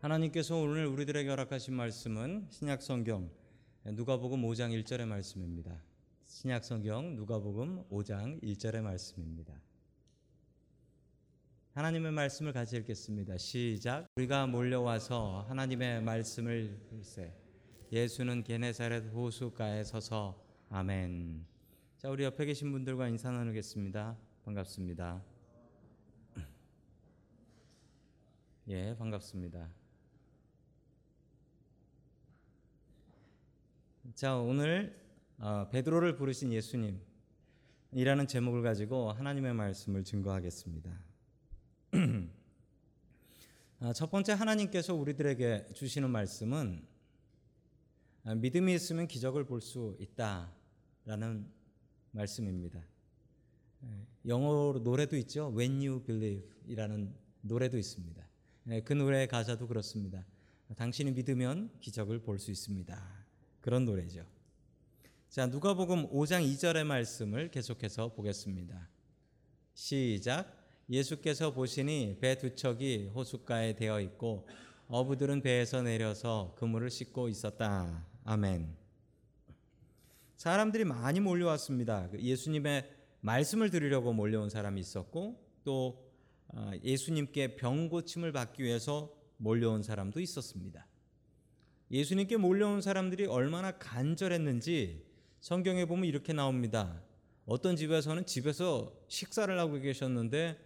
하나님께서 0.00 0.56
오늘 0.56 0.86
우리들에게 0.86 1.28
허락하신 1.28 1.74
말씀은 1.74 2.46
신약 2.50 2.82
성경 2.82 3.28
누가복음 3.84 4.42
5장 4.42 4.70
1절의 4.80 5.06
말씀입니다. 5.06 5.82
신약 6.24 6.64
성경 6.64 7.16
누가복음 7.16 7.82
5장 7.90 8.40
1절의 8.40 8.82
말씀입니다. 8.82 9.60
하나님의 11.72 12.12
말씀을 12.12 12.52
같이 12.52 12.76
읽겠습니다. 12.76 13.38
시작. 13.38 14.06
우리가 14.14 14.46
몰려와서 14.46 15.46
하나님의 15.48 16.04
말씀을 16.04 16.78
글세 16.88 17.34
예수는 17.90 18.44
게네사렛 18.44 19.12
호수가에 19.12 19.82
서서 19.82 20.40
아멘. 20.70 21.44
자, 21.96 22.08
우리 22.08 22.22
옆에 22.22 22.44
계신 22.44 22.70
분들과 22.70 23.08
인사 23.08 23.32
나누겠습니다. 23.32 24.16
반갑습니다. 24.44 25.24
예, 28.68 28.94
반갑습니다. 28.96 29.87
자, 34.14 34.36
오늘 34.36 34.96
어, 35.38 35.68
베드로를 35.70 36.16
부르신 36.16 36.52
예수님이라는 36.52 38.26
제목을 38.26 38.62
가지고 38.62 39.12
하나님의 39.12 39.52
말씀을 39.54 40.02
증거하겠습니다. 40.02 40.98
아, 43.80 43.92
첫 43.92 44.10
번째 44.10 44.32
하나님께서 44.32 44.94
우리들에게 44.94 45.68
주시는 45.74 46.10
말씀은 46.10 46.86
아, 48.24 48.34
믿음이 48.34 48.74
있으면 48.74 49.06
기적을 49.08 49.44
볼 49.44 49.60
수 49.60 49.96
있다라는 50.00 51.46
말씀입니다. 52.12 52.80
예, 53.84 54.06
영어로 54.26 54.80
노래도 54.80 55.16
있죠. 55.18 55.52
When 55.54 55.86
You 55.86 56.02
Believe이라는 56.04 57.14
노래도 57.42 57.76
있습니다. 57.76 58.26
예, 58.70 58.80
그 58.80 58.92
노래의 58.94 59.28
가사도 59.28 59.66
그렇습니다. 59.66 60.24
당신이 60.76 61.12
믿으면 61.12 61.70
기적을 61.80 62.20
볼 62.20 62.38
수 62.38 62.50
있습니다. 62.50 63.17
그런 63.60 63.84
노래죠. 63.84 64.24
자, 65.28 65.46
누가복음 65.46 66.10
5장 66.10 66.42
2절의 66.52 66.84
말씀을 66.84 67.50
계속해서 67.50 68.14
보겠습니다. 68.14 68.88
시작. 69.74 70.56
예수께서 70.90 71.52
보시니 71.52 72.16
배 72.20 72.36
두 72.36 72.54
척이 72.54 73.10
호숫가에 73.14 73.76
되어 73.76 74.00
있고 74.00 74.48
어부들은 74.88 75.42
배에서 75.42 75.82
내려서 75.82 76.54
그물을 76.56 76.88
씻고 76.88 77.28
있었다. 77.28 78.06
아멘. 78.24 78.74
사람들이 80.36 80.84
많이 80.84 81.20
몰려왔습니다. 81.20 82.08
그 82.10 82.20
예수님의 82.20 82.90
말씀을 83.20 83.70
들으려고 83.70 84.12
몰려온 84.14 84.48
사람이 84.48 84.80
있었고 84.80 85.44
또 85.62 86.08
아, 86.54 86.72
예수님께 86.82 87.56
병 87.56 87.90
고침을 87.90 88.32
받기 88.32 88.62
위해서 88.62 89.14
몰려온 89.36 89.82
사람도 89.82 90.20
있었습니다. 90.20 90.87
예수님께 91.90 92.36
몰려온 92.36 92.80
사람들이 92.80 93.26
얼마나 93.26 93.72
간절했는지 93.72 95.06
성경에 95.40 95.86
보면 95.86 96.04
이렇게 96.04 96.32
나옵니다. 96.32 97.02
어떤 97.46 97.76
집에서는 97.76 98.26
집에서 98.26 98.92
식사를 99.08 99.58
하고 99.58 99.80
계셨는데 99.80 100.58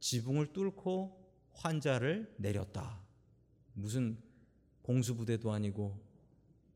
지붕을 0.00 0.52
뚫고 0.52 1.18
환자를 1.52 2.34
내렸다. 2.36 3.00
무슨 3.72 4.18
공수부대도 4.82 5.50
아니고 5.50 5.98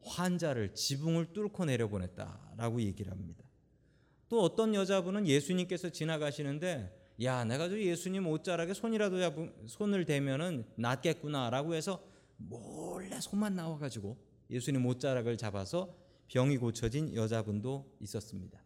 환자를 0.01 0.75
지붕을 0.75 1.33
뚫고 1.33 1.67
내려보냈다라고 1.67 2.81
얘기를 2.81 3.13
합니다. 3.13 3.45
또 4.29 4.41
어떤 4.41 4.75
여자분은 4.75 5.27
예수님께서 5.27 5.91
지나가시는데 5.91 7.15
야 7.23 7.45
내가 7.45 7.69
저 7.69 7.79
예수님 7.79 8.27
옷자락에 8.27 8.73
손이라도 8.73 9.20
잡으, 9.20 9.53
손을 9.67 10.07
대면은 10.07 10.65
낫겠구나라고 10.77 11.75
해서 11.75 12.03
몰래 12.48 13.21
손만 13.21 13.55
나와가지고 13.55 14.17
예수님 14.51 14.85
옷자락을 14.86 15.36
잡아서 15.36 15.97
병이 16.29 16.58
고쳐진 16.58 17.14
여자분도 17.14 17.97
있었습니다. 18.01 18.63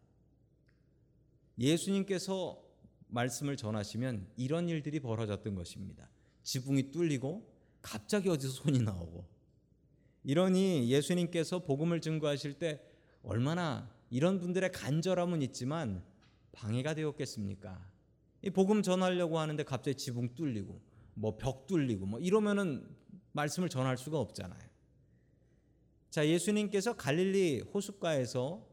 예수님께서 1.59 2.62
말씀을 3.09 3.56
전하시면 3.56 4.28
이런 4.37 4.69
일들이 4.69 5.00
벌어졌던 5.00 5.54
것입니다. 5.54 6.09
지붕이 6.42 6.91
뚫리고 6.91 7.53
갑자기 7.82 8.28
어디서 8.28 8.53
손이 8.53 8.81
나오고 8.81 9.26
이러니 10.25 10.91
예수님께서 10.91 11.60
복음을 11.64 12.00
증거하실 12.00 12.54
때 12.54 12.82
얼마나 13.22 13.91
이런 14.10 14.38
분들의 14.38 14.70
간절함은 14.72 15.43
있지만 15.43 16.04
방해가 16.53 16.94
되었겠습니까? 16.94 17.91
이 18.43 18.50
복음 18.50 18.82
전하려고 18.82 19.38
하는데 19.38 19.62
갑자기 19.62 19.97
지붕 19.97 20.34
뚫리고 20.34 20.81
뭐 21.14 21.37
벽 21.38 21.66
뚫리고 21.66 22.06
뭐 22.06 22.20
이러면은 22.20 22.87
말씀을 23.36 23.69
전할 23.69 23.97
수가 23.97 24.19
없잖아요. 24.19 24.66
자, 26.10 26.26
예수님께서 26.26 26.97
갈릴리 26.97 27.60
호숫가에서 27.72 28.66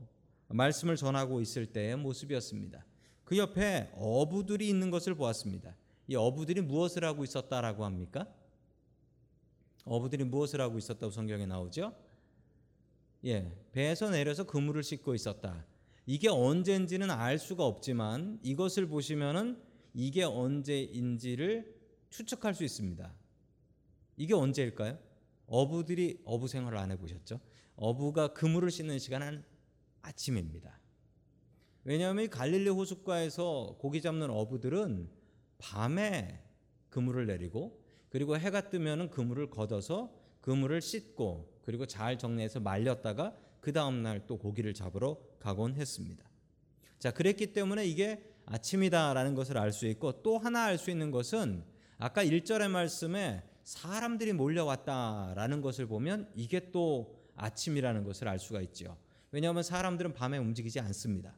말씀을 0.48 0.96
전하고 0.96 1.42
있을 1.42 1.66
때의 1.66 1.98
모습이었습니다. 1.98 2.86
그 3.26 3.38
옆에 3.38 3.92
어부들이 3.96 4.68
있는 4.68 4.90
것을 4.90 5.16
보았습니다. 5.16 5.76
이 6.08 6.16
어부들이 6.16 6.62
무엇을 6.62 7.04
하고 7.04 7.24
있었다라고 7.24 7.86
합니까? 7.86 8.28
어부들이 9.86 10.24
무엇을 10.24 10.62
하고 10.62 10.78
있었다고 10.78 11.12
성경에 11.12 11.46
나오죠? 11.46 11.94
예, 13.26 13.52
배에서 13.72 14.10
내려서 14.10 14.46
그물을 14.46 14.82
씻고 14.84 15.16
있었다. 15.16 15.66
이게 16.06 16.30
언제인지는 16.30 17.10
알 17.10 17.40
수가 17.40 17.66
없지만 17.66 18.40
이것을 18.44 18.88
보시면은 18.88 19.62
이게 19.94 20.24
언제인지를 20.24 21.74
추측할 22.10 22.54
수 22.54 22.64
있습니다. 22.64 23.14
이게 24.18 24.34
언제일까요? 24.34 24.98
어부들이 25.48 26.22
어부 26.26 26.48
생활을 26.48 26.78
안 26.78 26.92
해보셨죠? 26.92 27.40
어부가 27.76 28.34
그물을 28.34 28.70
씻는 28.72 29.00
시간은 29.00 29.44
아침입니다. 30.02 30.80
왜냐하면 31.84 32.30
갈릴리 32.30 32.70
호숫가에서 32.70 33.78
고기 33.80 34.02
잡는 34.02 34.30
어부들은 34.30 35.10
밤에 35.58 36.42
그물을 36.90 37.26
내리고 37.26 37.82
그리고 38.10 38.38
해가 38.38 38.70
뜨면은 38.70 39.10
그물을 39.10 39.50
걷어서 39.50 40.14
그물을 40.42 40.82
씻고 40.82 41.62
그리고 41.64 41.86
잘 41.86 42.18
정리해서 42.18 42.60
말렸다가 42.60 43.36
그 43.60 43.72
다음 43.72 44.04
날 44.04 44.28
또 44.28 44.38
고기를 44.38 44.74
잡으러 44.74 45.18
가곤 45.40 45.76
했습니다. 45.76 46.30
자, 47.00 47.12
그랬기 47.12 47.54
때문에 47.54 47.86
이게 47.86 48.24
아침이다라는 48.46 49.36
것을 49.36 49.58
알 49.58 49.72
수 49.72 49.88
있고 49.88 50.22
또 50.22 50.38
하나 50.38 50.66
알 50.66 50.78
수 50.78 50.92
있는 50.92 51.12
것은 51.12 51.64
아까 51.98 52.24
1절의 52.24 52.70
말씀에 52.70 53.42
사람들이 53.64 54.34
몰려왔다라는 54.34 55.62
것을 55.62 55.88
보면 55.88 56.30
이게 56.36 56.72
또 56.72 57.18
아침이라는 57.36 58.04
것을 58.04 58.28
알 58.28 58.40
수가 58.40 58.62
있죠. 58.62 58.98
왜냐하면 59.32 59.64
사람들은 59.64 60.14
밤에 60.14 60.38
움직이지 60.38 60.80
않습니다. 60.80 61.34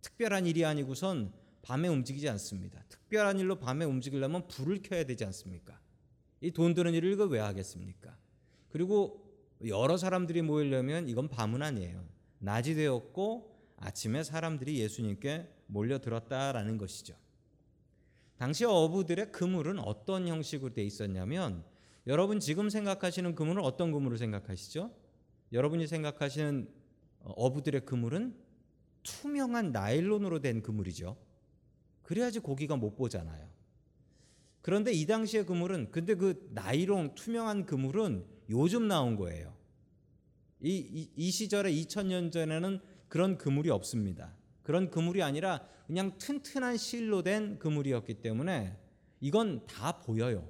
특별한 0.00 0.46
일이 0.46 0.64
아니고선 0.64 1.32
밤에 1.62 1.88
움직이지 1.88 2.28
않습니다. 2.30 2.82
특별한 2.88 3.38
일로 3.38 3.58
밤에 3.58 3.84
움직이려면 3.84 4.46
불을 4.48 4.82
켜야 4.82 5.04
되지 5.04 5.24
않습니까? 5.26 5.78
이 6.40 6.50
돈 6.52 6.72
드는 6.72 6.94
일을 6.94 7.12
이거 7.12 7.24
왜 7.24 7.40
하겠습니까? 7.40 8.16
그리고 8.70 9.28
여러 9.66 9.96
사람들이 9.96 10.40
모이려면 10.42 11.08
이건 11.08 11.28
밤은 11.28 11.62
아니에요. 11.62 12.06
낮이 12.38 12.74
되었고 12.74 13.58
아침에 13.76 14.22
사람들이 14.22 14.78
예수님께 14.78 15.48
몰려들었다라는 15.66 16.78
것이죠. 16.78 17.14
당시 18.38 18.64
어부들의 18.64 19.32
그물은 19.32 19.80
어떤 19.80 20.28
형식으로 20.28 20.72
돼 20.72 20.84
있었냐면 20.84 21.64
여러분 22.06 22.40
지금 22.40 22.70
생각하시는 22.70 23.34
그물은 23.34 23.62
어떤 23.62 23.92
그물을 23.92 24.16
생각하시죠? 24.16 24.90
여러분이 25.52 25.86
생각하시는 25.86 26.68
어부들의 27.20 27.84
그물은 27.84 28.34
투명한 29.02 29.72
나일론으로 29.72 30.40
된 30.40 30.62
그물이죠. 30.62 31.16
그래야지 32.02 32.38
고기가 32.38 32.76
못 32.76 32.94
보잖아요. 32.96 33.48
그런데 34.62 34.92
이 34.92 35.04
당시의 35.06 35.44
그물은 35.44 35.90
근데 35.90 36.14
그 36.14 36.48
나일론 36.52 37.14
투명한 37.14 37.66
그물은 37.66 38.24
요즘 38.50 38.86
나온 38.86 39.16
거예요. 39.16 39.54
이, 40.60 40.76
이, 40.76 41.10
이 41.16 41.30
시절에 41.30 41.72
2000년 41.72 42.30
전에는 42.32 42.80
그런 43.08 43.36
그물이 43.36 43.70
없습니다. 43.70 44.37
그런 44.68 44.90
그물이 44.90 45.22
아니라 45.22 45.66
그냥 45.86 46.18
튼튼한 46.18 46.76
실로 46.76 47.22
된 47.22 47.58
그물이었기 47.58 48.20
때문에 48.20 48.76
이건 49.18 49.64
다 49.64 49.98
보여요. 49.98 50.46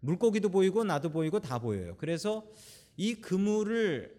물고기도 0.00 0.48
보이고 0.48 0.84
나도 0.84 1.10
보이고 1.10 1.38
다 1.38 1.58
보여요. 1.58 1.96
그래서 1.98 2.46
이 2.96 3.16
그물을 3.16 4.10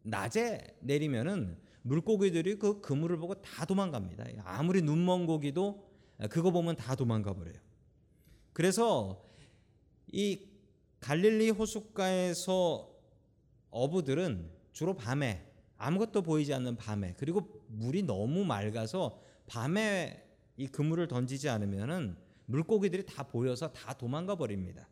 낮에 0.00 0.78
내리면은 0.80 1.58
물고기들이 1.82 2.58
그 2.58 2.80
그물을 2.80 3.18
보고 3.18 3.34
다 3.42 3.66
도망갑니다. 3.66 4.24
아무리 4.44 4.80
눈먼 4.80 5.26
고기도 5.26 5.86
그거 6.30 6.50
보면 6.50 6.76
다 6.76 6.96
도망가 6.96 7.34
버려요. 7.34 7.56
그래서 8.54 9.22
이 10.10 10.48
갈릴리 11.00 11.50
호숫가에서 11.50 12.90
어부들은 13.68 14.50
주로 14.72 14.96
밤에 14.96 15.46
아무것도 15.76 16.22
보이지 16.22 16.54
않는 16.54 16.76
밤에 16.76 17.14
그리고 17.18 17.59
물이 17.70 18.02
너무 18.02 18.44
맑아서 18.44 19.20
밤에 19.46 20.26
이 20.56 20.66
그물을 20.66 21.06
던지지 21.08 21.48
않으면은 21.48 22.16
물고기들이 22.46 23.06
다 23.06 23.22
보여서 23.22 23.72
다 23.72 23.92
도망가 23.94 24.34
버립니다. 24.34 24.88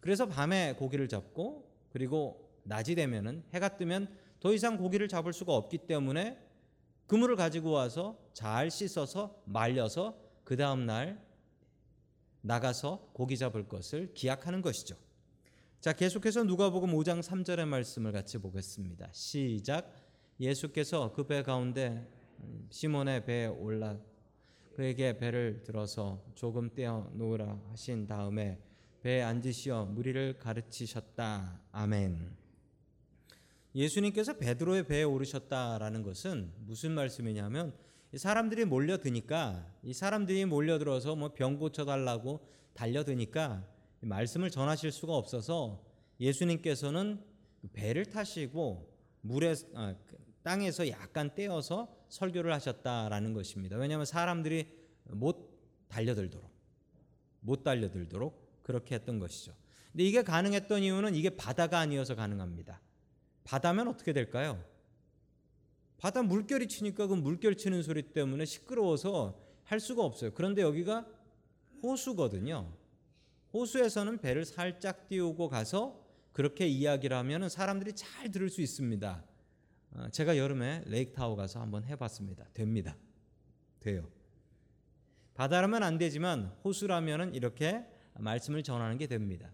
그래서 0.00 0.26
밤에 0.26 0.74
고기를 0.74 1.08
잡고 1.08 1.70
그리고 1.90 2.50
낮이 2.64 2.94
되면은 2.94 3.44
해가 3.52 3.76
뜨면 3.76 4.08
더 4.40 4.52
이상 4.52 4.76
고기를 4.76 5.08
잡을 5.08 5.32
수가 5.32 5.54
없기 5.54 5.78
때문에 5.86 6.38
그물을 7.06 7.36
가지고 7.36 7.70
와서 7.70 8.18
잘 8.32 8.70
씻어서 8.70 9.42
말려서 9.44 10.18
그 10.42 10.56
다음 10.56 10.86
날 10.86 11.22
나가서 12.40 13.10
고기 13.12 13.38
잡을 13.38 13.68
것을 13.68 14.12
기약하는 14.14 14.60
것이죠. 14.60 14.96
자, 15.80 15.92
계속해서 15.92 16.44
누가복음 16.44 16.92
5장 16.92 17.22
3절의 17.22 17.66
말씀을 17.66 18.12
같이 18.12 18.38
보겠습니다. 18.38 19.08
시작. 19.12 20.03
예수께서 20.40 21.12
그 21.12 21.26
배 21.26 21.42
가운데 21.42 22.06
시몬의 22.70 23.24
배에 23.24 23.46
올라 23.46 23.96
그에게 24.74 25.16
배를 25.16 25.62
들어서 25.62 26.22
조금 26.34 26.74
떼어 26.74 27.10
놓으라 27.14 27.60
하신 27.70 28.06
다음에 28.06 28.58
배에 29.02 29.22
앉으시어 29.22 29.84
무리를 29.86 30.38
가르치셨다. 30.38 31.60
아멘. 31.70 32.36
예수님께서 33.74 34.38
베드로의 34.38 34.86
배에 34.86 35.02
오르셨다라는 35.04 36.02
것은 36.02 36.52
무슨 36.60 36.92
말씀이냐면 36.92 37.74
사람들이 38.14 38.64
몰려드니까 38.64 39.66
이 39.82 39.92
사람들이 39.92 40.44
몰려들어서 40.44 41.16
뭐 41.16 41.34
병 41.34 41.58
고쳐 41.58 41.84
달라고 41.84 42.46
달려드니까 42.74 43.66
말씀을 44.00 44.50
전하실 44.50 44.92
수가 44.92 45.14
없어서 45.14 45.84
예수님께서는 46.20 47.20
배를 47.72 48.06
타시고 48.06 48.92
물에 49.22 49.54
아, 49.74 49.94
땅에서 50.44 50.88
약간 50.90 51.34
떼어서 51.34 51.88
설교를 52.10 52.52
하셨다라는 52.52 53.32
것입니다. 53.32 53.76
왜냐하면 53.76 54.04
사람들이 54.06 54.68
못 55.04 55.50
달려들도록 55.88 56.48
못 57.40 57.64
달려들도록 57.64 58.62
그렇게 58.62 58.94
했던 58.94 59.18
것이죠. 59.18 59.54
근데 59.90 60.04
이게 60.04 60.22
가능했던 60.22 60.82
이유는 60.82 61.14
이게 61.14 61.30
바다가 61.30 61.78
아니어서 61.78 62.14
가능합니다. 62.14 62.80
바다면 63.42 63.88
어떻게 63.88 64.12
될까요? 64.12 64.62
바다 65.96 66.22
물결이 66.22 66.68
치니까 66.68 67.06
그 67.06 67.14
물결 67.14 67.56
치는 67.56 67.82
소리 67.82 68.02
때문에 68.02 68.44
시끄러워서 68.44 69.40
할 69.64 69.80
수가 69.80 70.04
없어요. 70.04 70.32
그런데 70.34 70.60
여기가 70.60 71.06
호수거든요. 71.82 72.70
호수에서는 73.54 74.18
배를 74.18 74.44
살짝 74.44 75.08
띄우고 75.08 75.48
가서 75.48 76.04
그렇게 76.32 76.66
이야기를 76.66 77.16
하면 77.16 77.48
사람들이 77.48 77.94
잘 77.94 78.30
들을 78.30 78.50
수 78.50 78.60
있습니다. 78.60 79.24
어, 79.94 80.08
제가 80.10 80.36
여름에 80.36 80.82
레이크타워 80.86 81.36
가서 81.36 81.60
한번 81.60 81.84
해봤습니다. 81.84 82.46
됩니다. 82.52 82.96
돼요. 83.80 84.08
바다라면 85.34 85.82
안 85.82 85.98
되지만 85.98 86.52
호수라면은 86.64 87.34
이렇게 87.34 87.84
말씀을 88.14 88.62
전하는 88.62 88.98
게 88.98 89.06
됩니다. 89.06 89.50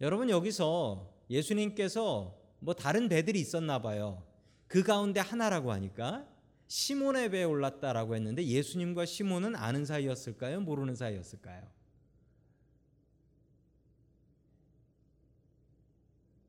여러분 0.00 0.28
여기서 0.30 1.12
예수님께서 1.30 2.38
뭐 2.58 2.74
다른 2.74 3.08
배들이 3.08 3.40
있었나 3.40 3.80
봐요. 3.80 4.24
그 4.68 4.82
가운데 4.82 5.20
하나라고 5.20 5.72
하니까 5.72 6.28
시몬의 6.68 7.30
배에 7.30 7.44
올랐다라고 7.44 8.16
했는데 8.16 8.44
예수님과 8.44 9.06
시몬은 9.06 9.54
아는 9.54 9.84
사이였을까요? 9.84 10.60
모르는 10.60 10.96
사이였을까요? 10.96 11.62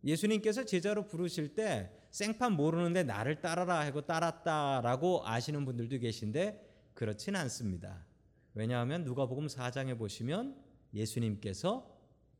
예수님께서 0.04 0.66
제자로 0.66 1.06
부르실 1.06 1.54
때 1.54 1.92
생판 2.18 2.54
모르는데 2.54 3.04
나를 3.04 3.42
따라라 3.42 3.82
하고 3.82 4.02
따랐다라고 4.02 5.22
아시는 5.28 5.66
분들도 5.66 6.00
계신데 6.00 6.90
그렇진 6.96 7.36
않습니다. 7.36 8.08
왜냐하면 8.56 9.04
누가복음 9.04 9.46
4장에 9.46 9.96
보시면 10.00 10.60
예수님께서 10.96 11.96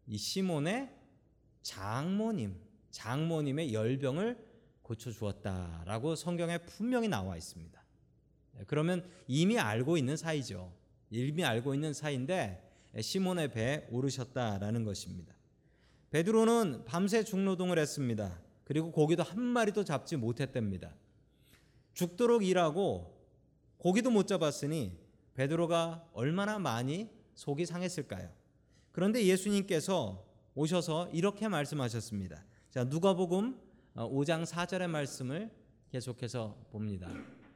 이 0.08 0.18
시몬의 0.18 0.90
장모님, 1.62 2.56
장모님의 2.90 3.72
열병을 3.72 4.44
고쳐 4.82 5.12
주었다라고 5.12 6.16
성경에 6.16 6.58
분명히 6.58 7.08
나와 7.08 7.38
있습니다. 7.38 7.80
그러면 8.66 9.08
이미 9.28 9.60
알고 9.60 9.96
있는 9.98 10.18
사이죠. 10.18 10.74
이미 11.12 11.46
알고 11.46 11.76
있는 11.76 11.94
사이인데 11.94 12.68
시몬의 13.00 13.52
배에 13.52 13.88
오르셨다라는 13.92 14.86
것입니다. 14.86 15.36
베드로는 16.10 16.86
밤새 16.86 17.24
중노동을 17.24 17.78
했습니다. 17.78 18.47
그리고 18.68 18.92
고기도 18.92 19.24
한 19.24 19.42
마리도 19.42 19.86
잡지 19.86 20.18
못했답니다. 20.18 20.94
죽도록 21.94 22.44
일하고 22.44 23.18
고기도 23.78 24.12
못 24.12 24.28
잡았으니 24.28 24.92
베드로가 25.36 26.10
얼마나 26.12 26.60
많이 26.60 27.10
속이 27.34 27.66
상했을까요? 27.66 28.30
그런데 28.92 29.24
예수님께서 29.24 30.22
오셔서 30.54 31.08
이렇게 31.14 31.48
말씀하셨습니다. 31.48 32.44
자, 32.70 32.84
누가복음 32.84 33.58
5장 33.96 34.46
4절의 34.46 34.88
말씀을 34.88 35.50
계속해서 35.90 36.58
봅니다. 36.70 37.10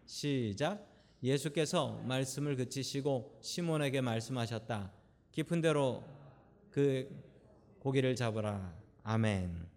시작. 0.06 0.88
예수께서 1.22 2.02
말씀을 2.06 2.56
그치시고 2.56 3.38
시몬에게 3.42 4.00
말씀하셨다. 4.00 4.94
깊은 5.34 5.60
데로 5.60 6.06
그 6.70 7.10
고기를 7.80 8.16
잡으라. 8.16 8.74
아멘. 9.04 9.71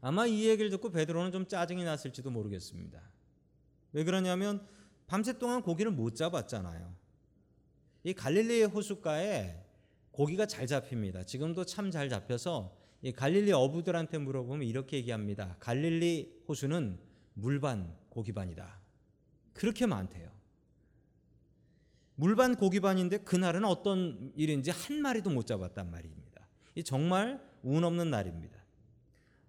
아마 0.00 0.26
이 0.26 0.48
얘기를 0.48 0.70
듣고 0.70 0.90
베드로는 0.90 1.32
좀 1.32 1.46
짜증이 1.46 1.84
났을지도 1.84 2.30
모르겠습니다. 2.30 3.00
왜 3.92 4.04
그러냐면 4.04 4.66
밤새 5.06 5.38
동안 5.38 5.62
고기를 5.62 5.90
못 5.90 6.14
잡았잖아요. 6.14 6.94
이 8.04 8.12
갈릴리 8.12 8.64
호숫가에 8.64 9.64
고기가 10.12 10.46
잘 10.46 10.66
잡힙니다. 10.66 11.24
지금도 11.24 11.64
참 11.64 11.90
잘 11.90 12.08
잡혀서 12.08 12.76
이 13.02 13.12
갈릴리 13.12 13.52
어부들한테 13.52 14.18
물어보면 14.18 14.66
이렇게 14.66 14.96
얘기합니다. 14.98 15.56
갈릴리 15.60 16.42
호수는 16.48 16.98
물반 17.34 17.96
고기반이다. 18.10 18.80
그렇게 19.52 19.86
많대요. 19.86 20.30
물반 22.16 22.56
고기반인데 22.56 23.18
그날은 23.18 23.64
어떤 23.64 24.32
일인지 24.34 24.72
한 24.72 25.00
마리도 25.00 25.30
못 25.30 25.46
잡았단 25.46 25.90
말입니다. 25.90 26.48
이 26.74 26.82
정말 26.82 27.40
운 27.62 27.84
없는 27.84 28.10
날입니다. 28.10 28.57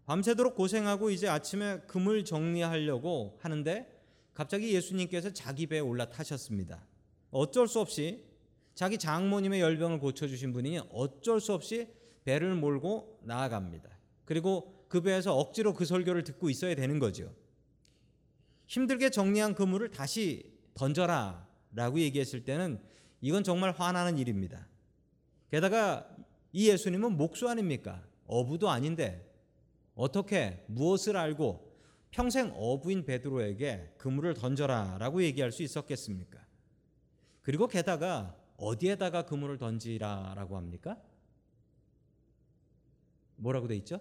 밤새도록 0.09 0.56
고생하고 0.56 1.11
이제 1.11 1.27
아침에 1.27 1.81
금을 1.81 2.25
정리하려고 2.25 3.38
하는데 3.41 3.88
갑자기 4.33 4.73
예수님께서 4.73 5.33
자기 5.33 5.67
배에 5.67 5.81
올라타셨습니다. 5.81 6.83
어쩔 7.29 7.67
수 7.67 7.79
없이 7.79 8.25
자기 8.73 8.97
장모님의 8.97 9.61
열병을 9.61 9.99
고쳐주신 9.99 10.51
분이 10.51 10.80
어쩔 10.89 11.39
수 11.39 11.54
없이 11.54 11.89
배를 12.25 12.56
몰고 12.56 13.19
나아갑니다. 13.21 13.87
그리고 14.25 14.83
그 14.87 15.01
배에서 15.01 15.37
억지로 15.37 15.75
그 15.75 15.85
설교를 15.85 16.23
듣고 16.23 16.49
있어야 16.49 16.73
되는 16.73 16.97
거죠. 16.97 17.31
힘들게 18.66 19.11
정리한 19.11 19.54
그물을 19.54 19.92
다시 19.92 20.51
던져라 20.73 21.47
라고 21.75 21.99
얘기했을 21.99 22.44
때는 22.44 22.81
이건 23.21 23.44
정말 23.44 23.73
화나는 23.73 24.18
일입니다. 24.18 24.68
게다가 25.51 26.09
이 26.51 26.68
예수님은 26.68 27.16
목수 27.16 27.47
아닙니까? 27.47 28.04
어부도 28.25 28.71
아닌데 28.71 29.29
어떻게 29.99 30.63
무엇을 30.68 31.18
알고 31.18 31.75
평생 32.09 32.53
어부인 32.56 33.03
베드로에게 33.03 33.95
그물을 33.97 34.33
던져라라고 34.33 35.21
얘기할 35.23 35.51
수 35.51 35.61
있었겠습니까? 35.61 36.39
그리고 37.41 37.68
게다가 37.68 38.33
어디에다가 38.56 39.23
그물을 39.25 39.57
던지라라고 39.57 40.56
합니까? 40.56 40.97
뭐라고 43.35 43.68
돼 43.68 43.75
있죠? 43.75 43.99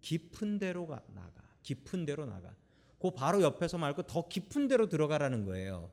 깊은 0.00 0.58
데로 0.58 0.86
가, 0.86 1.02
나가. 1.08 1.42
깊은 1.62 2.06
데로 2.06 2.24
나가. 2.24 2.54
그 2.98 3.10
바로 3.10 3.42
옆에서 3.42 3.76
말고 3.76 4.04
더 4.04 4.28
깊은 4.28 4.66
데로 4.66 4.88
들어가라는 4.88 5.44
거예요. 5.44 5.90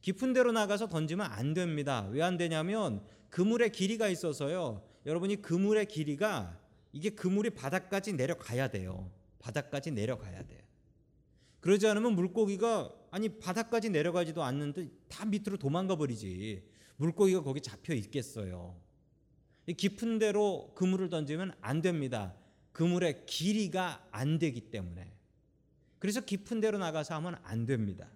깊은 0.00 0.32
데로 0.32 0.50
나가서 0.50 0.88
던지면 0.88 1.24
안 1.24 1.54
됩니다. 1.54 2.08
왜 2.10 2.20
안 2.20 2.36
되냐면 2.36 3.00
그물의 3.30 3.70
길이가 3.70 4.08
있어서요. 4.08 4.82
여러분이 5.06 5.40
그물의 5.40 5.86
길이가 5.86 6.63
이게 6.94 7.10
그물이 7.10 7.50
바닥까지 7.50 8.12
내려가야 8.12 8.68
돼요. 8.68 9.10
바닥까지 9.40 9.90
내려가야 9.90 10.46
돼요. 10.46 10.60
그러지 11.58 11.88
않으면 11.88 12.14
물고기가 12.14 12.94
아니 13.10 13.28
바닥까지 13.40 13.90
내려가지도 13.90 14.44
않는데 14.44 14.88
다 15.08 15.24
밑으로 15.24 15.56
도망가 15.56 15.96
버리지. 15.96 16.62
물고기가 16.96 17.42
거기 17.42 17.60
잡혀 17.60 17.94
있겠어요. 17.94 18.80
깊은 19.76 20.20
데로 20.20 20.72
그물을 20.76 21.08
던지면 21.08 21.52
안 21.60 21.82
됩니다. 21.82 22.36
그물의 22.70 23.26
길이가 23.26 24.06
안 24.12 24.38
되기 24.38 24.60
때문에. 24.60 25.12
그래서 25.98 26.20
깊은 26.20 26.60
데로 26.60 26.78
나가서 26.78 27.16
하면 27.16 27.36
안 27.42 27.66
됩니다. 27.66 28.08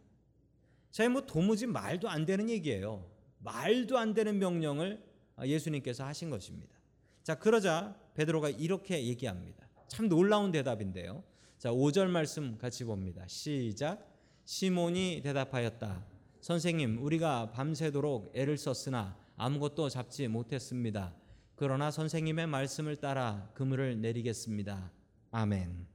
자, 0.92 1.08
뭐 1.08 1.26
도무지 1.26 1.66
말도 1.66 2.08
안 2.08 2.26
되는 2.26 2.48
얘기예요. 2.48 3.10
말도 3.40 3.98
안 3.98 4.14
되는 4.14 4.38
명령을 4.38 5.02
예수님께서 5.42 6.04
하신 6.04 6.30
것입니다. 6.30 6.78
자, 7.24 7.34
그러자 7.34 7.98
베드로가 8.18 8.50
이렇게 8.50 9.06
얘기합니다. 9.06 9.68
참 9.86 10.08
놀라운 10.08 10.50
대답인데요. 10.50 11.22
자, 11.56 11.70
5절 11.70 12.08
말씀 12.08 12.58
같이 12.58 12.82
봅니다. 12.82 13.24
시작. 13.28 14.12
시몬이 14.44 15.20
대답하였다. 15.22 16.04
선생님, 16.40 17.00
우리가 17.00 17.52
밤새도록 17.52 18.32
애를 18.34 18.58
썼으나 18.58 19.16
아무것도 19.36 19.88
잡지 19.88 20.26
못했습니다. 20.26 21.14
그러나 21.54 21.92
선생님의 21.92 22.48
말씀을 22.48 22.96
따라 22.96 23.48
그물을 23.54 24.00
내리겠습니다. 24.00 24.90
아멘. 25.30 25.86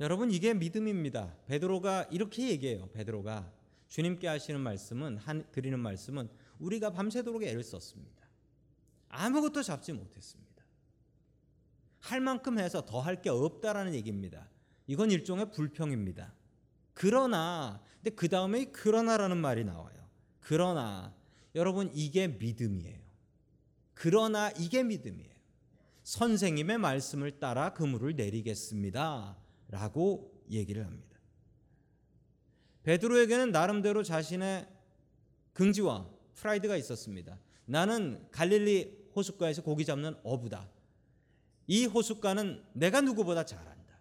여러분 0.00 0.30
이게 0.30 0.54
믿음입니다. 0.54 1.36
베드로가 1.46 2.04
이렇게 2.10 2.48
얘기해요. 2.48 2.88
베드로가 2.92 3.52
주님께 3.88 4.28
하시는 4.28 4.58
말씀은 4.58 5.18
한, 5.18 5.44
드리는 5.52 5.78
말씀은 5.78 6.30
우리가 6.58 6.90
밤새도록 6.90 7.42
애를 7.42 7.62
썼습니다. 7.62 8.26
아무것도 9.10 9.62
잡지 9.62 9.92
못했습니다. 9.92 10.49
할 12.00 12.20
만큼 12.20 12.58
해서 12.58 12.84
더 12.84 13.00
할 13.00 13.22
게 13.22 13.30
없다라는 13.30 13.94
얘기입니다. 13.94 14.48
이건 14.86 15.10
일종의 15.10 15.50
불평입니다. 15.52 16.34
그러나 16.94 17.82
근데 17.96 18.10
그 18.10 18.28
다음에 18.28 18.64
그러나라는 18.66 19.36
말이 19.36 19.64
나와요. 19.64 19.94
그러나 20.40 21.14
여러분 21.54 21.90
이게 21.94 22.28
믿음이에요. 22.28 22.98
그러나 23.94 24.50
이게 24.58 24.82
믿음이에요. 24.82 25.30
선생님의 26.02 26.78
말씀을 26.78 27.38
따라 27.38 27.72
그물을 27.74 28.16
내리겠습니다. 28.16 29.36
라고 29.68 30.32
얘기를 30.50 30.84
합니다. 30.84 31.18
베드로에게는 32.82 33.52
나름대로 33.52 34.02
자신의 34.02 34.66
긍지와 35.52 36.08
프라이드가 36.34 36.76
있었습니다. 36.78 37.38
나는 37.66 38.26
갈릴리 38.32 39.10
호숫가에서 39.14 39.62
고기 39.62 39.84
잡는 39.84 40.16
어부다. 40.24 40.68
이 41.70 41.86
호숫가는 41.86 42.64
내가 42.72 43.00
누구보다 43.00 43.44
잘한다. 43.44 44.00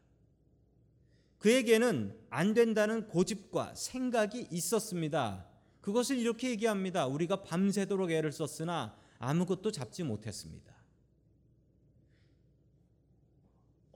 그에게는 1.37 2.19
안 2.31 2.55
된다는 2.55 3.07
고집과 3.07 3.75
생각이 3.75 4.47
있었습니다. 4.49 5.45
그것을 5.79 6.17
이렇게 6.17 6.49
얘기합니다. 6.49 7.05
우리가 7.05 7.43
밤새도록 7.43 8.09
애를 8.09 8.31
썼으나 8.31 8.97
아무것도 9.19 9.71
잡지 9.71 10.01
못했습니다. 10.01 10.73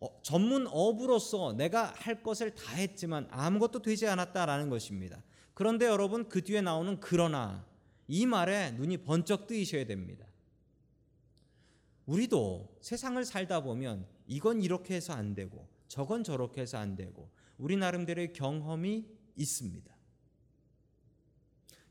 어, 0.02 0.22
전문 0.22 0.68
어부로서 0.70 1.54
내가 1.54 1.96
할 1.98 2.22
것을 2.22 2.54
다 2.54 2.76
했지만 2.76 3.28
아무것도 3.32 3.82
되지 3.82 4.06
않았다라는 4.06 4.70
것입니다. 4.70 5.24
그런데 5.56 5.88
여러분 5.88 6.30
그 6.30 6.44
뒤에 6.44 6.62
나오는 6.62 7.00
그러나 7.00 7.66
이 8.08 8.28
말에 8.28 8.70
눈이 8.74 8.98
번쩍 8.98 9.48
뜨이셔야 9.48 9.88
됩니다. 9.88 10.28
우리도 12.06 12.78
세상을 12.82 13.24
살다 13.24 13.62
보면 13.62 14.06
이건 14.28 14.62
이렇게 14.62 14.96
해서 14.96 15.14
안 15.14 15.34
되고 15.34 15.68
저건 15.88 16.24
저렇게 16.24 16.62
해서 16.62 16.78
안 16.78 16.96
되고 16.96 17.30
우리 17.58 17.78
나름대로의 17.78 18.34
경험이 18.34 19.06
있습니다. 19.36 19.94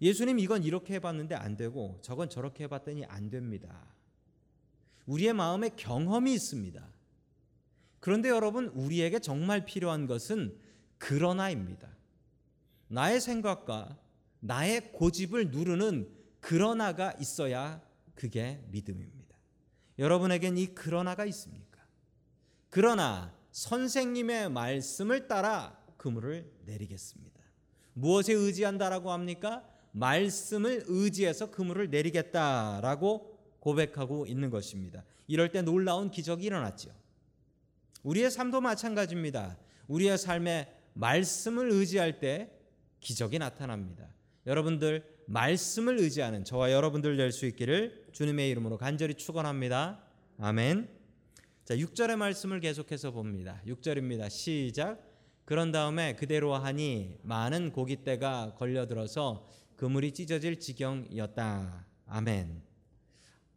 예수님 0.00 0.38
이건 0.40 0.64
이렇게 0.64 0.94
해봤는데 0.94 1.34
안 1.34 1.56
되고 1.56 1.98
저건 2.02 2.28
저렇게 2.28 2.64
해봤더니 2.64 3.04
안 3.04 3.30
됩니다. 3.30 3.94
우리의 5.06 5.32
마음에 5.32 5.70
경험이 5.70 6.34
있습니다. 6.34 6.92
그런데 8.00 8.28
여러분 8.28 8.66
우리에게 8.68 9.20
정말 9.20 9.64
필요한 9.64 10.06
것은 10.06 10.58
그러나입니다. 10.98 11.96
나의 12.88 13.20
생각과 13.20 13.96
나의 14.40 14.92
고집을 14.92 15.50
누르는 15.50 16.12
그러나가 16.40 17.12
있어야 17.20 17.80
그게 18.16 18.60
믿음입니다. 18.70 19.21
여러분에겐 20.02 20.58
이 20.58 20.66
그러나가 20.66 21.24
있습니까? 21.26 21.80
그러나 22.70 23.32
선생님의 23.52 24.50
말씀을 24.50 25.28
따라 25.28 25.80
그물을 25.96 26.50
내리겠습니다. 26.64 27.40
무엇에 27.92 28.32
의지한다라고 28.32 29.12
합니까? 29.12 29.64
말씀을 29.92 30.82
의지해서 30.88 31.52
그물을 31.52 31.88
내리겠다라고 31.90 33.38
고백하고 33.60 34.26
있는 34.26 34.50
것입니다. 34.50 35.04
이럴 35.28 35.52
때 35.52 35.62
놀라운 35.62 36.10
기적이 36.10 36.46
일어났죠. 36.46 36.90
우리의 38.02 38.32
삶도 38.32 38.60
마찬가지입니다. 38.60 39.56
우리의 39.86 40.18
삶에 40.18 40.74
말씀을 40.94 41.70
의지할 41.70 42.18
때 42.18 42.50
기적이 42.98 43.38
나타납니다. 43.38 44.08
여러분들 44.46 45.04
말씀을 45.26 46.00
의지하는 46.00 46.44
저와 46.44 46.72
여러분들 46.72 47.16
될 47.16 47.30
수 47.30 47.46
있기를 47.46 48.01
주님의 48.12 48.50
이름으로 48.50 48.76
간절히 48.76 49.14
축원합니다. 49.14 50.02
아멘. 50.38 50.88
자, 51.64 51.74
6절의 51.74 52.16
말씀을 52.16 52.60
계속해서 52.60 53.10
봅니다. 53.10 53.62
6절입니다. 53.66 54.28
시작. 54.28 55.02
그런 55.44 55.72
다음에 55.72 56.14
그대로 56.14 56.54
하니 56.54 57.18
많은 57.22 57.72
고깃대가 57.72 58.54
걸려들어서 58.56 59.48
그물이 59.76 60.12
찢어질 60.12 60.60
지경이었다. 60.60 61.86
아멘. 62.06 62.62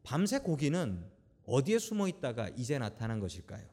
밤새 0.04 0.40
고기는 0.40 1.06
어디에 1.46 1.78
숨어 1.78 2.08
있다가 2.08 2.50
이제 2.56 2.80
나타난 2.80 3.20
것일까요? 3.20 3.68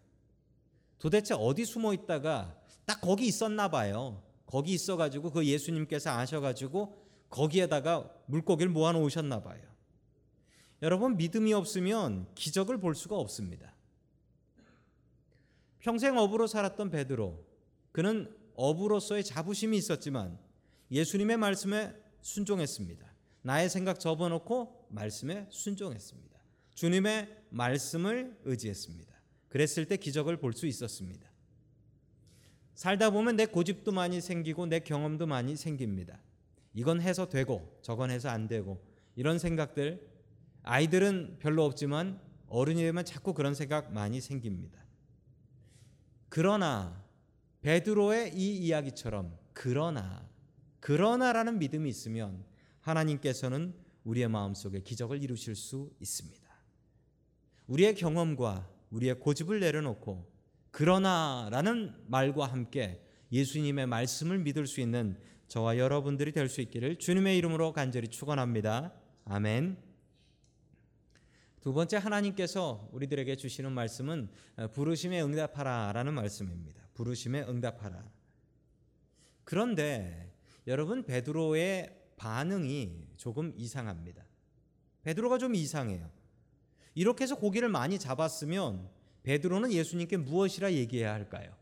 도대체 0.98 1.34
어디 1.34 1.64
숨어 1.64 1.94
있다가 1.94 2.56
딱 2.84 3.00
거기 3.00 3.26
있었나 3.26 3.68
봐요. 3.68 4.22
거기 4.46 4.72
있어가지고 4.72 5.30
그 5.30 5.46
예수님께서 5.46 6.10
아셔가지고 6.10 7.00
거기에다가 7.30 8.10
물고기를 8.26 8.70
모아 8.70 8.92
놓으셨나 8.92 9.42
봐요. 9.42 9.71
여러분 10.82 11.16
믿음이 11.16 11.52
없으면 11.52 12.26
기적을 12.34 12.78
볼 12.78 12.94
수가 12.94 13.16
없습니다. 13.16 13.72
평생 15.78 16.16
어부로 16.18 16.46
살았던 16.46 16.90
베드로 16.90 17.44
그는 17.92 18.34
어부로서의 18.54 19.24
자부심이 19.24 19.76
있었지만 19.76 20.38
예수님의 20.90 21.36
말씀에 21.36 21.94
순종했습니다. 22.20 23.12
나의 23.42 23.70
생각 23.70 23.98
접어놓고 23.98 24.88
말씀에 24.90 25.46
순종했습니다. 25.50 26.38
주님의 26.74 27.44
말씀을 27.50 28.38
의지했습니다. 28.44 29.12
그랬을 29.48 29.86
때 29.86 29.96
기적을 29.96 30.36
볼 30.38 30.52
수 30.52 30.66
있었습니다. 30.66 31.30
살다 32.74 33.10
보면 33.10 33.36
내 33.36 33.46
고집도 33.46 33.92
많이 33.92 34.20
생기고 34.20 34.66
내 34.66 34.80
경험도 34.80 35.26
많이 35.26 35.56
생깁니다. 35.56 36.20
이건 36.74 37.00
해서 37.00 37.28
되고 37.28 37.78
저건 37.82 38.10
해서 38.10 38.30
안 38.30 38.48
되고 38.48 38.82
이런 39.14 39.38
생각들 39.38 40.11
아이들은 40.62 41.38
별로 41.40 41.64
없지만 41.64 42.20
어른이 42.48 42.82
되면 42.82 43.04
자꾸 43.04 43.34
그런 43.34 43.54
생각 43.54 43.92
많이 43.92 44.20
생깁니다. 44.20 44.80
그러나 46.28 47.02
베드로의 47.62 48.34
이 48.34 48.58
이야기처럼 48.58 49.36
그러나 49.52 50.28
그러나라는 50.80 51.58
믿음이 51.58 51.88
있으면 51.88 52.44
하나님께서는 52.80 53.74
우리의 54.04 54.28
마음속에 54.28 54.80
기적을 54.80 55.22
이루실 55.22 55.54
수 55.54 55.90
있습니다. 56.00 56.42
우리의 57.68 57.94
경험과 57.94 58.68
우리의 58.90 59.20
고집을 59.20 59.60
내려놓고 59.60 60.30
그러나라는 60.70 61.94
말과 62.06 62.46
함께 62.46 63.00
예수님의 63.30 63.86
말씀을 63.86 64.38
믿을 64.38 64.66
수 64.66 64.80
있는 64.80 65.18
저와 65.48 65.78
여러분들이 65.78 66.32
될 66.32 66.48
수 66.48 66.60
있기를 66.60 66.98
주님의 66.98 67.36
이름으로 67.38 67.72
간절히 67.72 68.08
축원합니다. 68.08 68.92
아멘. 69.24 69.91
두 71.62 71.72
번째 71.72 71.96
하나님께서 71.96 72.88
우리들에게 72.90 73.36
주시는 73.36 73.70
말씀은 73.70 74.28
부르심에 74.72 75.22
응답하라라는 75.22 76.12
말씀입니다. 76.12 76.82
부르심에 76.92 77.42
응답하라. 77.42 78.04
그런데 79.44 80.34
여러분 80.66 81.04
베드로의 81.04 81.96
반응이 82.16 83.06
조금 83.16 83.52
이상합니다. 83.56 84.26
베드로가 85.04 85.38
좀 85.38 85.54
이상해요. 85.54 86.10
이렇게 86.96 87.22
해서 87.22 87.36
고기를 87.36 87.68
많이 87.68 87.96
잡았으면 87.96 88.90
베드로는 89.22 89.72
예수님께 89.72 90.16
무엇이라 90.16 90.72
얘기해야 90.72 91.12
할까요? 91.12 91.54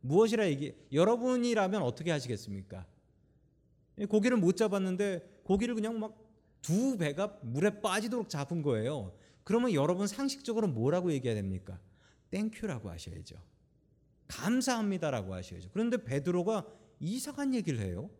무엇이라 0.00 0.48
얘기? 0.48 0.74
여러분이라면 0.92 1.80
어떻게 1.82 2.10
하시겠습니까? 2.10 2.86
고기를 4.08 4.36
못 4.36 4.56
잡았는데 4.56 5.42
고기를 5.44 5.76
그냥 5.76 6.00
막 6.00 6.29
두 6.62 6.96
배가 6.98 7.38
물에 7.42 7.80
빠지도록 7.80 8.28
잡은 8.28 8.62
거예요. 8.62 9.12
그러면 9.44 9.72
여러분 9.72 10.06
상식적으로 10.06 10.68
뭐라고 10.68 11.12
얘기해야 11.12 11.34
됩니까? 11.34 11.80
thank 12.30 12.55
you라고 12.55 12.90
하셔야죠. 12.90 13.36
감사합니다라고 14.28 15.34
하셔야죠. 15.34 15.70
그런데 15.72 16.02
베드로가 16.04 16.66
이상한 17.00 17.54
얘기를 17.54 17.80
해요. 17.80 18.10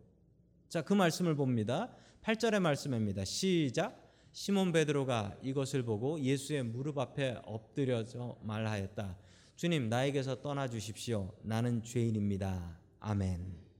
자, 0.67 0.81
그 0.81 0.93
말씀을 0.93 1.35
봅니다. 1.35 1.93
8절의 2.23 2.59
말씀입니다. 2.59 3.25
시작. 3.25 4.01
시몬 4.33 4.71
베드로가 4.71 5.37
이것을 5.41 5.83
보고 5.83 6.19
예수의 6.19 6.63
무릎 6.63 6.97
앞에 6.97 7.41
엎드려져 7.43 8.37
말하였다. 8.43 9.17
주님, 9.55 9.89
나에게서 9.89 10.41
떠나 10.41 10.67
주십시오. 10.67 11.33
나는 11.43 11.83
죄인입니다. 11.83 12.79
아멘. 12.99 13.70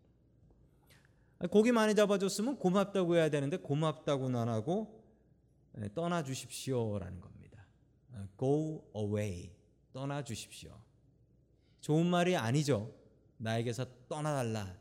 고기 1.49 1.71
많이 1.71 1.95
잡아줬으면 1.95 2.57
고맙다고 2.57 3.15
해야 3.15 3.29
되는데 3.29 3.57
고맙다고는 3.57 4.39
안 4.39 4.49
하고 4.49 5.03
떠나 5.95 6.23
주십시오라는 6.23 7.19
겁니다. 7.19 7.65
Go 8.37 8.83
away. 8.95 9.51
떠나 9.93 10.23
주십시오. 10.23 10.79
좋은 11.79 12.05
말이 12.05 12.35
아니죠. 12.35 12.93
나에게서 13.37 13.85
떠나달라. 14.07 14.77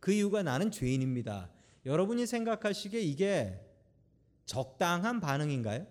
그 0.00 0.12
이유가 0.12 0.42
나는 0.42 0.70
죄인입니다. 0.70 1.50
여러분이 1.86 2.26
생각하시기에 2.26 3.00
이게 3.00 3.60
적당한 4.44 5.20
반응인가요? 5.20 5.86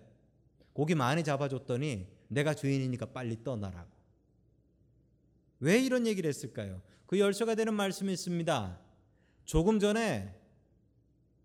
고기 0.72 0.94
많이 0.94 1.24
잡아줬더니 1.24 2.06
내가 2.28 2.54
주인이니까 2.54 3.06
빨리 3.06 3.42
떠나라고. 3.42 3.90
왜 5.60 5.78
이런 5.78 6.06
얘기를 6.06 6.28
했을까요? 6.28 6.82
그 7.06 7.18
열쇠가 7.18 7.54
되는 7.54 7.74
말씀이 7.74 8.12
있습니다. 8.12 8.83
조금 9.44 9.78
전에 9.78 10.34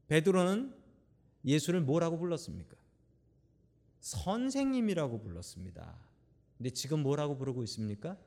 베드로는 0.08 0.74
예수를 1.46 1.82
뭐라고 1.82 2.18
불렀습니까? 2.18 2.76
선생님이라고 4.00 5.22
불렀습니다. 5.22 5.96
근데 6.58 6.70
지금 6.72 7.02
뭐라고 7.04 7.38
부르고 7.38 7.64
있습니까? 7.64 8.18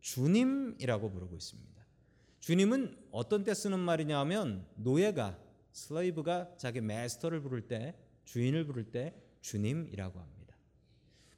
주님이라고 0.00 1.10
부르고 1.10 1.36
있습니다. 1.36 1.84
주님은 2.40 2.98
어떤 3.10 3.44
때 3.44 3.54
쓰는 3.54 3.78
말이냐 3.78 4.18
하면 4.20 4.66
노예가 4.76 5.38
슬레이브가 5.72 6.56
자기 6.58 6.80
마스터를 6.80 7.40
부를 7.40 7.62
때 7.62 7.94
주인을 8.24 8.66
부를 8.66 8.84
때 8.90 9.14
주님이라고 9.40 10.18
합니다. 10.20 10.56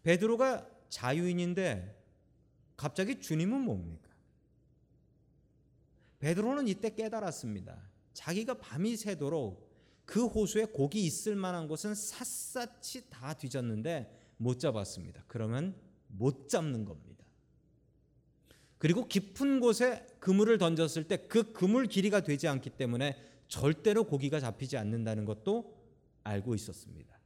베드로가 0.03 0.69
자유인인데 0.89 1.97
갑자기 2.77 3.21
주님은 3.21 3.61
뭡니까? 3.61 4.06
베드로는 6.19 6.69
이때 6.69 6.95
깨달았습니다. 6.95 7.77
자기가 8.13 8.55
밤이 8.55 8.97
새도록 8.97 9.67
그 10.05 10.27
호수에 10.27 10.67
고기 10.67 11.05
있을 11.05 11.37
만한 11.37 11.69
곳은 11.69 11.95
샅샅이 11.95 13.11
다 13.11 13.35
뒤졌는데 13.35 14.35
못 14.39 14.59
잡았습니다. 14.59 15.25
그러면 15.27 15.75
못 16.09 16.49
잡는 16.49 16.85
겁니다. 16.85 17.25
그리고 18.79 19.09
깊은 19.09 19.61
곳에 19.61 20.07
그물을 20.21 20.57
던졌을 20.59 21.05
때 21.05 21.17
그 21.29 21.53
그물 21.53 21.87
길이가 21.87 22.21
되지 22.21 22.47
않기 22.47 22.71
때문에 22.71 23.17
절대로 23.49 24.05
고기가 24.05 24.39
잡히지 24.41 24.77
않는다는 24.77 25.25
것도 25.25 25.77
알고 26.23 26.55
있었습니다. 26.55 27.19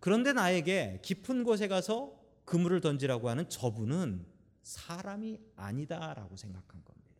그런데 0.00 0.32
나에게 0.32 1.00
깊은 1.02 1.44
곳에 1.44 1.66
가서 1.66 2.20
그물을 2.44 2.80
던지라고 2.80 3.30
하는 3.30 3.48
저분은 3.48 4.26
사람이 4.64 5.38
아니다라고 5.56 6.36
생각한 6.36 6.82
겁니다. 6.84 7.10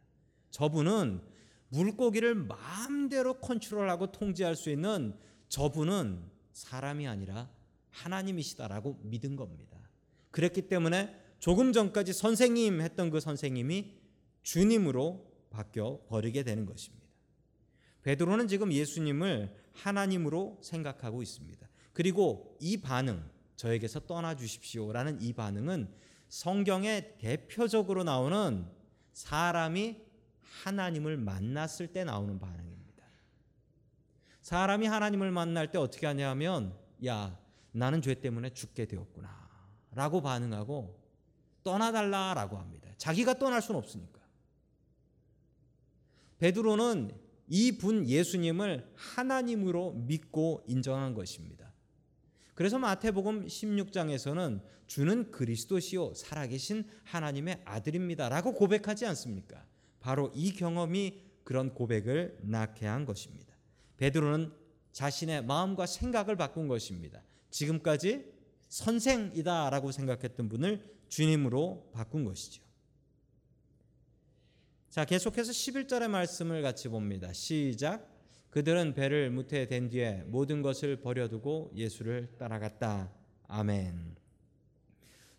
저분은 0.50 1.22
물고기를 1.68 2.34
마음대로 2.34 3.38
컨트롤하고 3.40 4.12
통제할 4.12 4.56
수 4.56 4.70
있는 4.70 5.16
저분은 5.48 6.24
사람이 6.52 7.06
아니라 7.06 7.50
하나님이시다라고 7.90 9.00
믿은 9.02 9.36
겁니다. 9.36 9.78
그랬기 10.30 10.62
때문에 10.62 11.20
조금 11.38 11.72
전까지 11.72 12.12
선생님 12.12 12.80
했던 12.80 13.10
그 13.10 13.20
선생님이 13.20 13.94
주님으로 14.42 15.30
바뀌어 15.50 16.00
버리게 16.08 16.42
되는 16.42 16.66
것입니다. 16.66 17.04
베드로는 18.02 18.48
지금 18.48 18.72
예수님을 18.72 19.54
하나님으로 19.72 20.58
생각하고 20.62 21.22
있습니다. 21.22 21.68
그리고 21.92 22.56
이 22.60 22.76
반응, 22.78 23.28
저에게서 23.56 24.00
떠나 24.00 24.34
주십시오라는 24.34 25.22
이 25.22 25.32
반응은 25.32 25.88
성경에 26.28 27.16
대표적으로 27.18 28.04
나오는 28.04 28.66
사람이 29.12 30.02
하나님을 30.40 31.16
만났을 31.16 31.88
때 31.88 32.04
나오는 32.04 32.38
반응입니다. 32.38 33.04
사람이 34.42 34.86
하나님을 34.86 35.30
만날 35.30 35.70
때 35.70 35.78
어떻게 35.78 36.06
하냐면 36.06 36.76
야, 37.06 37.38
나는 37.72 38.02
죄 38.02 38.14
때문에 38.14 38.50
죽게 38.50 38.86
되었구나. 38.86 39.44
라고 39.92 40.20
반응하고 40.20 41.00
떠나달라라고 41.62 42.58
합니다. 42.58 42.90
자기가 42.96 43.34
떠날 43.38 43.62
수는 43.62 43.78
없으니까. 43.78 44.20
베드로는 46.38 47.12
이분 47.48 48.06
예수님을 48.06 48.92
하나님으로 48.94 49.92
믿고 49.92 50.64
인정한 50.66 51.14
것입니다. 51.14 51.63
그래서 52.54 52.78
마태복음 52.78 53.46
16장에서는 53.46 54.60
주는 54.86 55.30
그리스도시요 55.30 56.14
살아계신 56.14 56.84
하나님의 57.04 57.62
아들입니다라고 57.64 58.54
고백하지 58.54 59.06
않습니까? 59.06 59.64
바로 60.00 60.30
이 60.34 60.52
경험이 60.52 61.22
그런 61.42 61.74
고백을 61.74 62.38
낳게 62.42 62.86
한 62.86 63.04
것입니다. 63.04 63.54
베드로는 63.96 64.52
자신의 64.92 65.44
마음과 65.44 65.86
생각을 65.86 66.36
바꾼 66.36 66.68
것입니다. 66.68 67.22
지금까지 67.50 68.32
선생이다라고 68.68 69.92
생각했던 69.92 70.48
분을 70.48 70.84
주님으로 71.08 71.90
바꾼 71.92 72.24
것이죠. 72.24 72.62
자, 74.90 75.04
계속해서 75.04 75.50
11절의 75.50 76.08
말씀을 76.08 76.62
같이 76.62 76.88
봅니다. 76.88 77.32
시작. 77.32 78.13
그들은 78.54 78.94
배를 78.94 79.30
무태 79.30 79.66
댄 79.66 79.88
뒤에 79.88 80.22
모든 80.28 80.62
것을 80.62 81.00
버려두고 81.00 81.72
예수를 81.74 82.36
따라갔다. 82.38 83.10
아멘. 83.48 84.14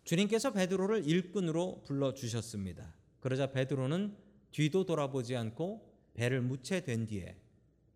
주님께서 0.04 0.52
베드로를 0.52 1.08
일꾼으로 1.08 1.82
불러 1.86 2.12
주셨습니다. 2.12 2.92
그러자 3.20 3.52
베드로는 3.52 4.14
뒤도 4.50 4.84
돌아보지 4.84 5.34
않고 5.34 5.94
배를 6.12 6.42
무채 6.42 6.82
된 6.82 7.06
뒤에 7.06 7.34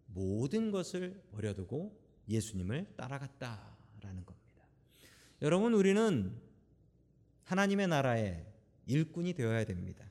모든 0.06 0.70
것을 0.70 1.22
버려두고 1.32 2.00
예수님을 2.26 2.94
따라갔다라는 2.96 4.24
겁니다. 4.24 4.64
여러분 5.42 5.74
우리는 5.74 6.34
하나님의 7.44 7.88
나라의 7.88 8.46
일꾼이 8.86 9.34
되어야 9.34 9.66
됩니다. 9.66 10.06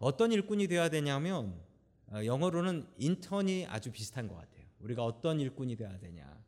어떤 0.00 0.32
일꾼이 0.32 0.66
되어야 0.66 0.88
되냐면 0.88 1.54
어, 1.54 1.69
영어로는 2.12 2.86
인턴이 2.98 3.66
아주 3.66 3.92
비슷한 3.92 4.26
것 4.26 4.34
같아요. 4.34 4.66
우리가 4.80 5.04
어떤 5.04 5.38
일꾼이 5.38 5.76
되어야 5.76 5.98
되냐. 5.98 6.40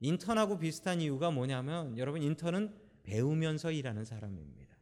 인턴하고 0.00 0.58
비슷한 0.58 1.00
이유가 1.00 1.30
뭐냐면 1.30 1.96
여러분 1.98 2.22
인턴은 2.22 2.74
배우면서 3.02 3.72
일하는 3.72 4.04
사람입니다. 4.04 4.76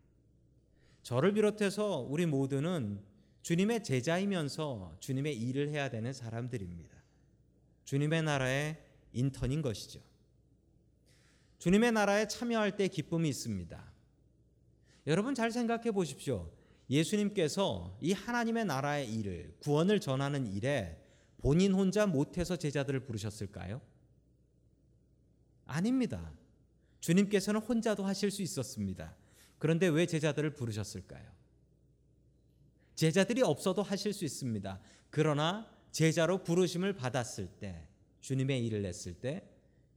저를 1.03 1.33
비롯해서 1.35 1.99
우리 2.01 2.27
모두는 2.27 3.03
주님의 3.43 3.85
제자이면서 3.85 4.97
주님의 5.01 5.39
일을 5.39 5.69
해야 5.69 5.91
되는 5.91 6.13
사람들입니다. 6.13 6.97
주님의 7.85 8.23
나라의 8.23 8.83
인턴인 9.13 9.63
것이죠. 9.63 10.01
주님의 11.59 11.93
나라에 11.93 12.27
참여할 12.27 12.77
때 12.77 12.89
기쁨이 12.89 13.29
있습니다. 13.29 13.93
여러분 15.07 15.35
잘 15.35 15.51
생각해 15.51 15.93
보십시오. 15.93 16.51
예수님께서 16.91 17.99
이 18.01 18.13
하나님의 18.13 18.67
나라의 18.67 19.13
일을 19.13 19.57
구원을 19.61 20.01
전하는 20.01 20.47
일에 20.47 21.01
본인 21.39 21.73
혼자 21.73 22.07
못해서 22.07 22.57
제자들을 22.57 23.01
부르셨을까요? 23.01 23.81
아닙니다. 25.67 26.33
주님께서는 27.01 27.61
혼자도 27.61 28.05
하실 28.05 28.31
수 28.31 28.43
있었습니다. 28.43 29.17
그런데 29.59 29.89
왜 29.89 30.07
제자들을 30.07 30.55
부르셨을까요? 30.55 31.33
제자들이 32.95 33.43
없어도 33.43 33.83
하실 33.83 34.13
수 34.13 34.25
있습니다. 34.25 34.81
그러나 35.11 35.71
제자로 35.91 36.43
부르심을 36.45 36.95
받았을 36.95 37.47
때 37.59 37.89
주님의 38.21 38.65
일을 38.67 38.85
했을 38.85 39.15
때 39.15 39.49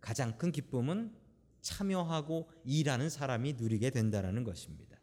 가장 0.02 0.38
큰 0.38 0.52
기쁨은 0.52 1.15
참여하고 1.62 2.50
일하는 2.65 3.10
사람이 3.10 3.54
누리게 3.54 3.89
된다라는 3.89 4.43
것입니다. 4.43 4.96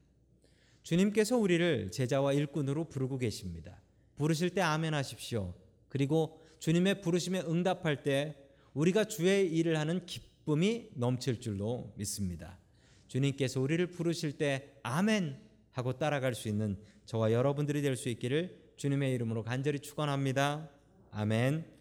주님께서 0.85 1.37
우리를 1.37 1.91
제자와 1.91 2.35
일꾼으로 2.35 2.85
부르고 2.85 3.19
계십니다. 3.19 3.81
부르실 4.17 4.51
때 4.51 4.61
아멘 4.61 4.95
하십시오. 4.95 5.55
그리고 5.89 6.41
주님의 6.61 7.01
부르심에 7.01 7.41
응답할 7.41 8.03
때 8.03 8.37
우리가 8.75 9.05
주의 9.05 9.53
일을 9.53 9.79
하는 9.79 10.07
기쁨이 10.07 10.91
넘칠 10.95 11.41
줄로 11.41 11.93
믿습니다. 11.97 12.59
주님께서 13.09 13.61
우리를 13.61 13.85
부르실 13.89 14.39
때 14.39 14.75
아멘 14.83 15.39
하고 15.73 15.95
따라갈 15.95 16.35
수 16.35 16.49
있는 16.49 16.79
저와 17.07 17.33
여러분들이 17.33 17.83
될 17.83 17.97
수 17.97 18.09
있기를 18.09 18.65
주님의 18.77 19.13
이름으로 19.15 19.43
간절히 19.43 19.79
축원합니다. 19.79 20.69
아멘. 21.11 21.74